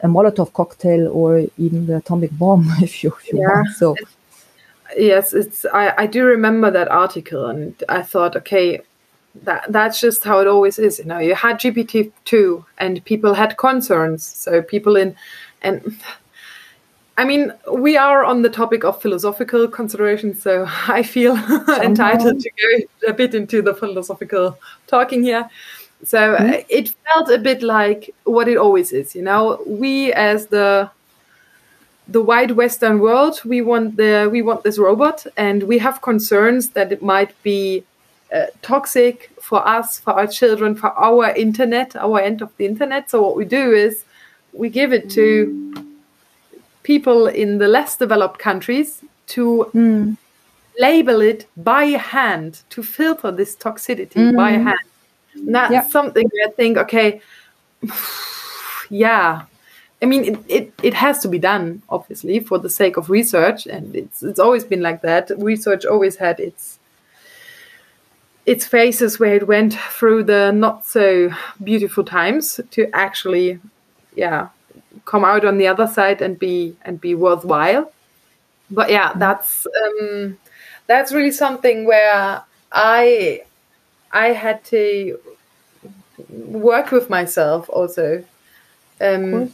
[0.00, 3.48] a Molotov cocktail or even the atomic bomb if you, if you yeah.
[3.48, 3.68] want.
[3.76, 3.96] So.
[4.96, 5.66] Yes, it's.
[5.66, 8.80] I, I do remember that article, and I thought, okay,
[9.34, 10.98] that that's just how it always is.
[10.98, 14.24] You know, you had GPT two, and people had concerns.
[14.24, 15.16] So people in,
[15.62, 15.98] and
[17.16, 21.36] I mean, we are on the topic of philosophical considerations, so I feel
[21.82, 25.48] entitled to go a bit into the philosophical talking here.
[26.04, 26.60] So mm-hmm.
[26.68, 29.60] it felt a bit like what it always is, you know.
[29.66, 30.90] We as the
[32.06, 36.70] the wide Western world, we want the we want this robot, and we have concerns
[36.70, 37.84] that it might be
[38.32, 43.10] uh, toxic for us, for our children, for our internet, our end of the internet.
[43.10, 44.04] So what we do is
[44.52, 45.84] we give it to
[46.82, 50.16] people in the less developed countries to mm.
[50.78, 54.36] label it by hand, to filter this toxicity mm.
[54.36, 54.78] by hand.
[55.34, 55.82] And that's yeah.
[55.82, 57.20] something I think, okay,
[58.90, 59.44] yeah.
[60.00, 63.66] I mean, it, it, it has to be done, obviously, for the sake of research.
[63.66, 65.30] And it's, it's always been like that.
[65.38, 66.77] Research always had its
[68.48, 71.30] its phases where it went through the not so
[71.62, 73.60] beautiful times to actually,
[74.16, 74.48] yeah,
[75.04, 77.92] come out on the other side and be and be worthwhile.
[78.70, 80.38] But yeah, that's um,
[80.86, 82.42] that's really something where
[82.72, 83.42] I
[84.12, 85.18] I had to
[86.30, 88.24] work with myself also.
[88.98, 89.52] Um,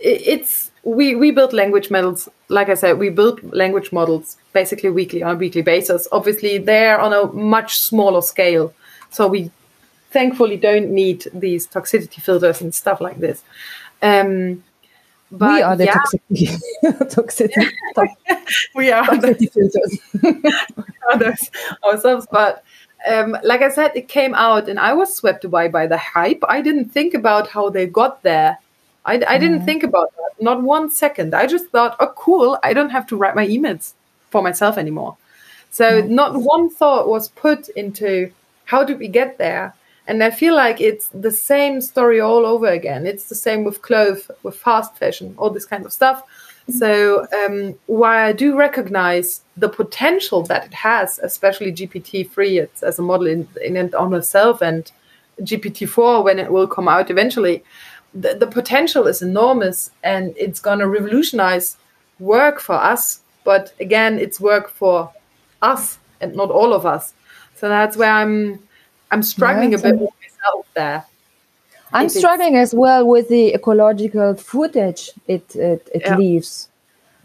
[0.00, 2.28] it, it's we we build language models.
[2.48, 6.06] Like I said, we build language models basically weekly on a weekly basis.
[6.12, 8.72] Obviously, they're on a much smaller scale,
[9.10, 9.50] so we
[10.12, 13.42] thankfully don't need these toxicity filters and stuff like this.
[14.00, 14.62] Um,
[15.32, 15.94] but we are the yeah.
[15.94, 17.70] toxicity, toxicity,
[18.76, 20.72] we are toxicity filters.
[21.12, 21.50] others
[21.84, 22.62] ourselves, but
[23.10, 26.42] um, like I said, it came out and I was swept away by the hype.
[26.48, 28.58] I didn't think about how they got there.
[29.06, 29.64] I, I didn't mm.
[29.64, 31.34] think about that, not one second.
[31.34, 33.94] I just thought, oh, cool, I don't have to write my emails
[34.30, 35.16] for myself anymore.
[35.70, 38.32] So not one thought was put into
[38.64, 39.74] how did we get there?
[40.08, 43.06] And I feel like it's the same story all over again.
[43.06, 46.22] It's the same with clothes, with fast fashion, all this kind of stuff.
[46.68, 52.98] So um, while I do recognize the potential that it has, especially GPT three, as
[52.98, 54.90] a model in, in and on itself, and
[55.40, 57.62] GPT four when it will come out eventually,
[58.16, 61.76] the, the potential is enormous, and it's going to revolutionize
[62.18, 63.20] work for us.
[63.44, 65.12] But again, it's work for
[65.62, 67.12] us and not all of us.
[67.54, 68.58] So that's where I'm
[69.10, 71.04] I'm struggling yeah, a bit with myself there.
[71.92, 76.16] I'm struggling as well with the ecological footage it it, it yeah.
[76.16, 76.68] leaves.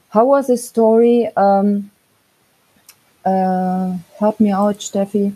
[0.09, 1.27] How was the story?
[1.35, 1.89] Um,
[3.25, 5.33] uh, help me out, Steffi.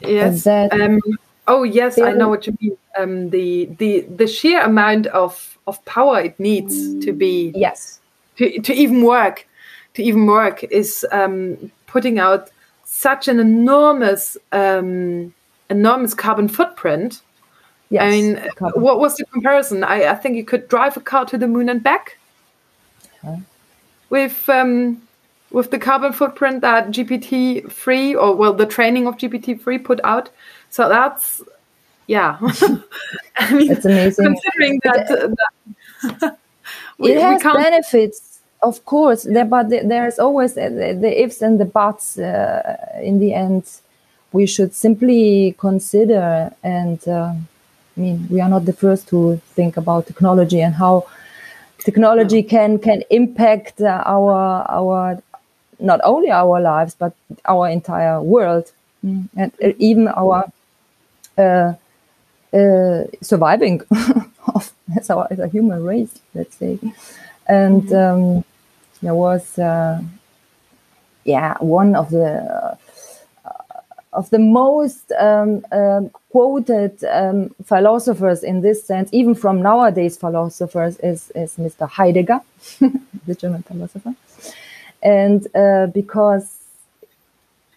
[0.00, 0.44] Yes.
[0.44, 1.00] That um,
[1.46, 2.76] oh yes, I know what you mean.
[2.98, 8.00] Um, the the the sheer amount of of power it needs to be yes
[8.36, 9.46] to to even work
[9.94, 12.50] to even work is um, putting out
[12.84, 15.32] such an enormous um,
[15.68, 17.22] enormous carbon footprint
[17.90, 18.02] Yes.
[18.02, 18.40] I mean,
[18.74, 19.82] what was the comparison?
[19.82, 22.18] I, I, think you could drive a car to the moon and back
[24.10, 25.02] with um,
[25.50, 30.00] with the carbon footprint that GPT three or well the training of GPT three put
[30.04, 30.30] out.
[30.70, 31.42] So that's
[32.06, 32.38] yeah,
[33.36, 34.24] I mean, it's amazing.
[34.24, 35.28] Considering that, uh,
[36.20, 36.38] that
[36.98, 41.64] we, it has benefits, of course, there, but there's always the, the, ifs and the
[41.64, 42.18] buts.
[42.18, 43.64] Uh, in the end,
[44.32, 47.06] we should simply consider and.
[47.06, 47.34] Uh,
[47.96, 51.06] I mean, we are not the first to think about technology and how
[51.78, 55.22] technology can can impact uh, our our
[55.80, 57.12] not only our lives but
[57.46, 58.72] our entire world
[59.04, 59.28] mm.
[59.36, 60.50] and uh, even our
[61.38, 61.74] uh,
[62.52, 63.82] uh, surviving
[64.54, 66.78] of as, our, as a human race, let's say.
[67.48, 68.36] And mm-hmm.
[68.38, 68.44] um,
[69.02, 70.02] there was, uh,
[71.24, 72.78] yeah, one of the
[74.12, 80.98] of the most um, um, quoted um, philosophers in this sense, even from nowadays philosophers,
[80.98, 81.88] is, is Mr.
[81.88, 82.40] Heidegger,
[83.26, 84.14] the German philosopher.
[85.02, 86.58] And uh, because,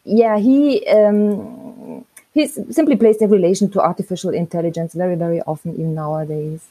[0.05, 5.95] yeah, he um, he's simply placed in relation to artificial intelligence very, very often, even
[5.95, 6.65] nowadays.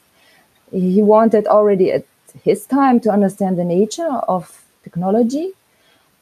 [0.71, 2.05] He wanted already at
[2.43, 5.53] his time to understand the nature of technology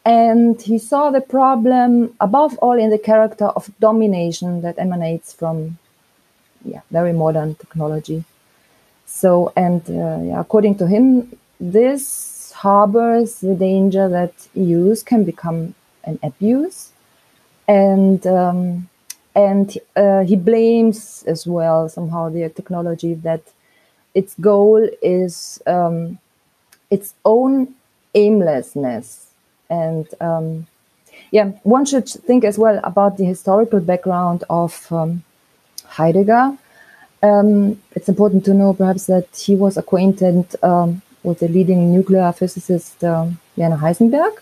[0.05, 5.77] and he saw the problem above all in the character of domination that emanates from
[6.65, 8.23] yeah, very modern technology.
[9.05, 15.75] So, and uh, yeah, according to him, this harbors the danger that use can become
[16.03, 16.91] an abuse.
[17.67, 18.89] And um,
[19.35, 23.41] and uh, he blames as well somehow the technology that
[24.13, 26.19] its goal is um,
[26.89, 27.73] its own
[28.13, 29.27] aimlessness
[29.69, 30.67] and um,
[31.31, 35.23] yeah, one should think as well about the historical background of um,
[35.85, 36.57] Heidegger.
[37.23, 42.31] Um, it's important to know perhaps that he was acquainted um, with the leading nuclear
[42.33, 44.33] physicist um, Werner Heisenberg,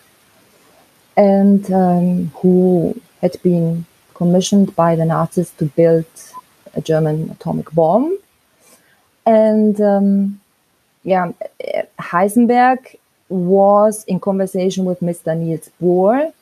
[1.16, 3.84] and who had been
[4.20, 6.04] commissioned by the Nazis to build
[6.74, 8.18] a German atomic bomb.
[9.24, 10.40] And um,
[11.04, 11.32] yeah,
[11.98, 12.80] Heisenberg
[13.30, 15.34] was in conversation with Mr.
[15.34, 16.34] Niels Bohr.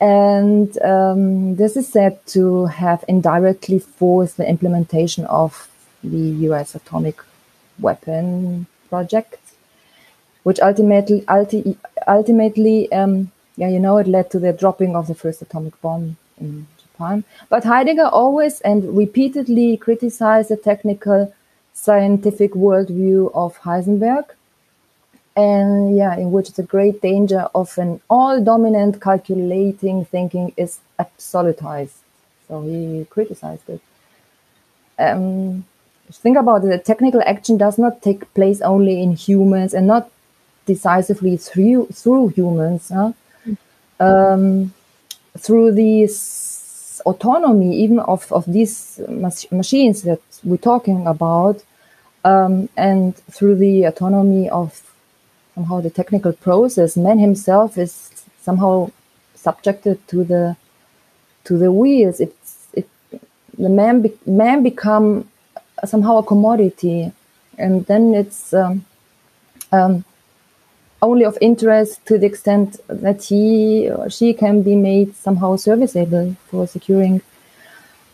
[0.00, 5.68] And um, this is said to have indirectly forced the implementation of
[6.02, 7.16] the US atomic
[7.78, 9.40] weapon project,
[10.42, 11.76] which ultimately, ulti-
[12.08, 16.16] ultimately, um, yeah, you know, it led to the dropping of the first atomic bomb
[16.40, 17.24] in Japan.
[17.48, 21.34] But Heidegger always and repeatedly criticized the technical
[21.72, 24.26] scientific worldview of Heisenberg
[25.36, 31.98] and yeah, in which the great danger of an all dominant calculating thinking is absolutized
[32.46, 33.80] So he criticized it.
[34.96, 35.64] Um,
[36.12, 36.68] think about it.
[36.68, 40.08] The technical action does not take place only in humans and not
[40.66, 42.92] decisively through through humans.
[42.94, 43.12] Huh?
[43.98, 44.72] Um,
[45.36, 46.53] through this
[47.04, 51.62] autonomy, even of, of these mach- machines that we're talking about,
[52.24, 54.82] um, and through the autonomy of
[55.54, 58.90] somehow the technical process, man himself is somehow
[59.34, 60.56] subjected to the
[61.44, 62.20] to the wheels.
[62.20, 62.88] It's it
[63.58, 65.28] the man be, man become
[65.84, 67.12] somehow a commodity,
[67.58, 68.84] and then it's um,
[69.72, 70.04] um,
[71.04, 76.36] only of interest to the extent that he or she can be made somehow serviceable
[76.48, 77.20] for securing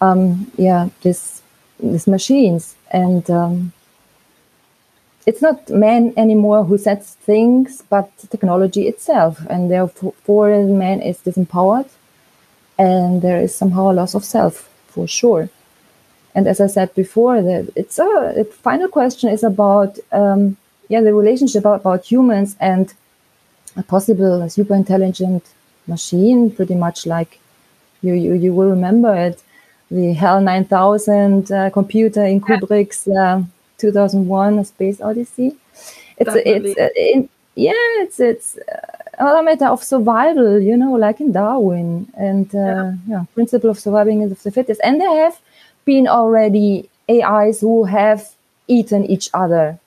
[0.00, 1.42] um, yeah this
[1.82, 2.76] these machines.
[2.90, 3.72] And um,
[5.26, 9.40] it's not man anymore who sets things but technology itself.
[9.48, 11.88] And therefore man is disempowered
[12.78, 15.48] and there is somehow a loss of self for sure.
[16.34, 20.56] And as i said before that it's a the final question is about um,
[20.90, 22.92] yeah the relationship about, humans and
[23.76, 25.44] a possible super intelligent
[25.86, 27.38] machine pretty much like
[28.02, 29.42] you you, you will remember it
[29.90, 33.42] the HAL 9000 uh, computer in kubrick's uh,
[33.78, 35.56] 2001 a space odyssey
[36.18, 36.70] it's Definitely.
[36.72, 37.72] it's uh, in, yeah
[38.02, 38.58] it's it's
[39.18, 42.92] a matter of survival you know like in darwin and uh, yeah.
[43.06, 45.40] yeah principle of surviving is of the fittest and there have
[45.84, 48.30] been already ais who have
[48.68, 49.78] eaten each other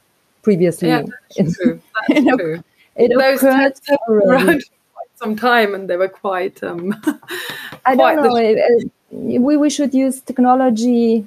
[0.43, 1.03] previously yeah,
[1.35, 1.81] that's true.
[2.07, 2.63] That's true.
[2.95, 4.63] It Those occurred around
[4.93, 6.61] quite some time, and they were quite.
[6.63, 6.93] Um,
[7.85, 8.79] I don't know.
[9.09, 11.25] We we should use technology.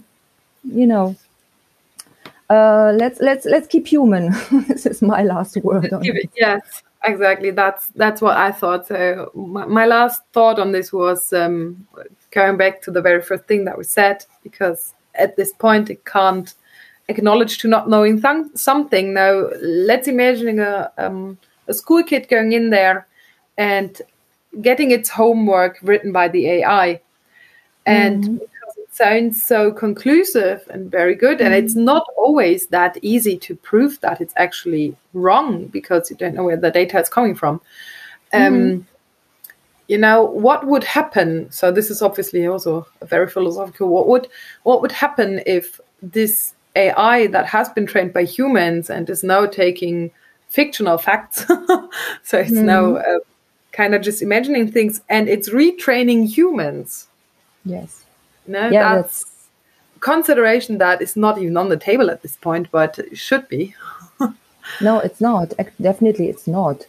[0.62, 1.16] You know,
[2.48, 4.32] uh, let's let's let's keep human.
[4.68, 5.92] this is my last word.
[6.36, 7.50] Yes, exactly.
[7.50, 8.86] That's that's what I thought.
[8.86, 11.86] So my, my last thought on this was um,
[12.30, 16.04] going back to the very first thing that we said, because at this point it
[16.04, 16.54] can't
[17.08, 19.14] acknowledge to not knowing th- something.
[19.14, 21.38] Now let's imagine a um,
[21.68, 23.06] a school kid going in there
[23.58, 24.00] and
[24.60, 27.00] getting its homework written by the AI.
[27.84, 28.34] And mm-hmm.
[28.34, 31.46] because it sounds so conclusive and very good, mm-hmm.
[31.46, 36.34] and it's not always that easy to prove that it's actually wrong because you don't
[36.34, 37.60] know where the data is coming from.
[38.32, 38.82] Um, mm-hmm.
[39.86, 41.48] You know what would happen?
[41.52, 43.88] So this is obviously also a very philosophical.
[43.88, 44.26] What would
[44.64, 49.46] what would happen if this AI that has been trained by humans and is now
[49.46, 50.10] taking
[50.48, 51.46] fictional facts.
[52.22, 52.64] so it's mm.
[52.64, 53.18] now uh,
[53.72, 57.08] kind of just imagining things and it's retraining humans.
[57.64, 58.04] Yes.
[58.46, 59.48] No, yeah, that's, that's,
[60.00, 63.74] consideration that is not even on the table at this point, but it should be.
[64.80, 65.52] no, it's not.
[65.80, 66.86] Definitely, it's not.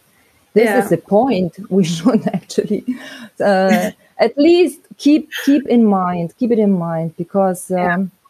[0.54, 0.82] This yeah.
[0.82, 1.58] is the point.
[1.70, 2.84] We should actually
[3.40, 7.78] uh, at least keep keep in mind, keep it in mind, because um,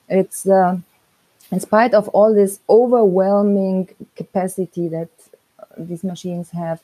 [0.09, 0.19] yeah.
[0.21, 0.47] it's.
[0.47, 0.79] Uh,
[1.51, 5.09] in spite of all this overwhelming capacity that
[5.77, 6.83] these machines have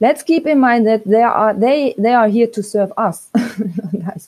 [0.00, 3.28] let's keep in mind that they are they they are here to serve us.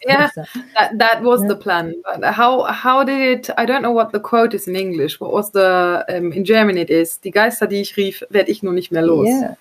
[0.06, 0.30] Yeah
[0.74, 1.48] that, that was yeah.
[1.48, 1.94] the plan.
[2.04, 5.20] But how how did it i don't know what the quote is in english.
[5.20, 8.62] What was the um, in german it is die geister die ich rief werde ich
[8.62, 9.26] nur nicht mehr los.
[9.26, 9.54] Yeah.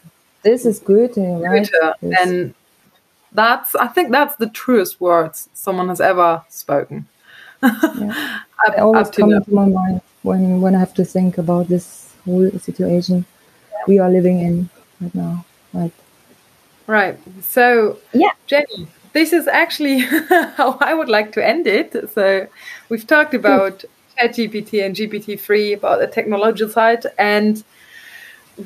[0.43, 1.69] This is Goethe, right?
[1.69, 1.95] Goethe.
[2.01, 2.53] and
[3.33, 7.05] that's i think that's the truest words someone has ever spoken
[7.63, 8.39] yeah.
[8.67, 12.49] up, always come to my mind when when i have to think about this whole
[12.59, 13.25] situation
[13.87, 15.45] we are living in right now.
[15.73, 15.91] Right.
[16.87, 17.17] Right.
[17.41, 19.99] So, yeah, Jenny, this is actually
[20.57, 22.09] how I would like to end it.
[22.11, 22.47] So,
[22.89, 23.85] we've talked about
[24.17, 27.63] ChatGPT and GPT-3, about the technological side, and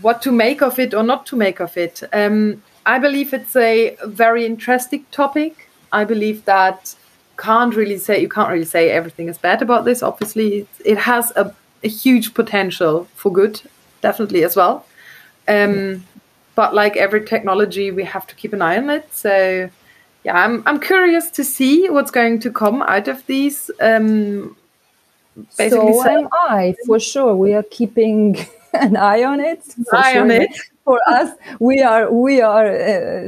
[0.01, 2.03] what to make of it or not to make of it.
[2.11, 5.69] Um, I believe it's a very interesting topic.
[5.91, 6.95] I believe that
[7.38, 10.03] can't really say you can't really say everything is bad about this.
[10.03, 13.61] Obviously, it has a, a huge potential for good,
[14.01, 14.86] definitely as well.
[15.47, 16.03] Um,
[16.55, 19.13] but like every technology, we have to keep an eye on it.
[19.13, 19.69] So
[20.23, 23.69] yeah, I'm I'm curious to see what's going to come out of these.
[23.79, 24.55] Um,
[25.57, 27.36] basically, so am I for sure.
[27.36, 28.38] We are keeping
[28.73, 29.63] an eye on it.
[29.93, 30.21] eye sure.
[30.21, 30.49] on it.
[30.83, 33.27] For us, we are we are uh,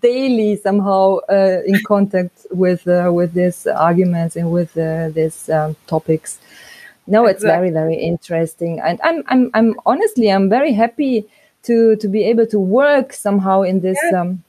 [0.00, 5.76] daily somehow uh, in contact with uh, with these arguments and with uh, these um,
[5.86, 6.38] topics
[7.06, 11.24] no it's very very interesting and i'm i'm i'm honestly i'm very happy
[11.62, 14.22] to to be able to work somehow in this yeah.
[14.22, 14.42] um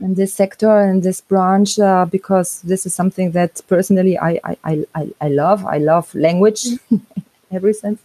[0.00, 4.84] in this sector in this branch uh, because this is something that personally I I,
[4.94, 5.64] I, I love.
[5.66, 7.00] I love language mm.
[7.52, 8.00] every sense.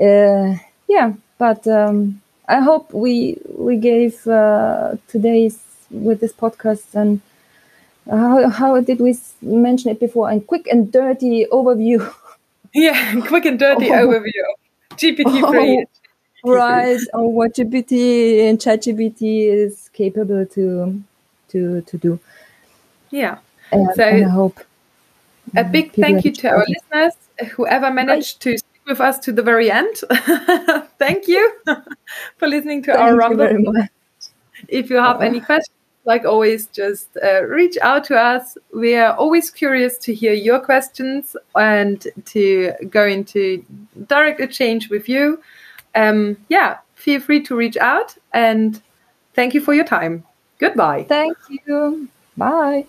[0.00, 0.56] Uh,
[0.88, 5.63] yeah, but um, I hope we we gave uh, today's
[5.94, 7.20] with this podcast and
[8.10, 10.30] how, how did we mention it before?
[10.30, 12.12] And quick and dirty overview.
[12.76, 14.08] Yeah, quick and dirty oh.
[14.08, 15.86] overview of GPT oh, three.
[16.46, 21.02] Oh, right, on what GPT and ChatGPT is capable to
[21.50, 22.18] to to do.
[23.10, 23.38] Yeah.
[23.70, 24.58] And, so and I hope
[25.56, 27.14] a mm, big thank you to our listeners,
[27.52, 29.96] whoever managed to stick with us to the very end.
[30.98, 31.52] thank you
[32.36, 33.48] for listening to thank our rumble.
[34.68, 38.58] If you have uh, any questions like always, just uh, reach out to us.
[38.74, 43.64] We are always curious to hear your questions and to go into
[44.06, 45.40] direct exchange with you.
[45.94, 48.80] Um, yeah, feel free to reach out and
[49.34, 50.24] thank you for your time.
[50.58, 51.04] Goodbye.
[51.08, 52.08] Thank you.
[52.36, 52.86] Bye.